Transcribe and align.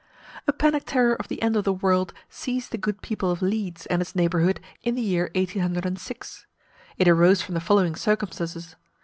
A 0.47 0.51
panic 0.51 0.85
terror 0.87 1.13
of 1.15 1.27
the 1.27 1.39
end 1.43 1.55
of 1.55 1.63
the 1.63 1.71
world 1.71 2.11
seized 2.27 2.71
the 2.71 2.79
good 2.79 3.03
people 3.03 3.29
of 3.29 3.43
Leeds 3.43 3.85
and 3.85 4.01
its 4.01 4.15
neighbourhood 4.15 4.59
in 4.81 4.95
the 4.95 5.01
year 5.03 5.29
1806. 5.35 6.47
It 6.97 7.07
arose 7.07 7.43
from 7.43 7.53
the 7.53 7.61
following 7.61 7.93
circumstances. 7.95 8.75